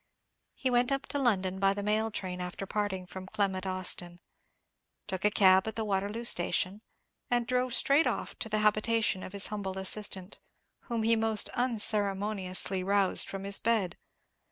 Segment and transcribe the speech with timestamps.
[0.55, 4.19] He went up to London by the mail train after parting from Clement Austin;
[5.05, 6.81] took a cab at the Waterloo station,
[7.29, 10.39] and drove straight off to the habitation of his humble assistant,
[10.85, 13.95] whom he most unceremoniously roused from his bed.